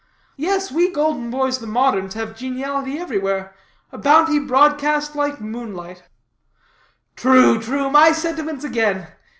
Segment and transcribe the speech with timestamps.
[0.35, 3.53] Yes, we golden boys, the moderns, have geniality everywhere
[3.91, 6.05] a bounty broadcast like noonlight."
[7.15, 9.09] "True, true; my sentiments again.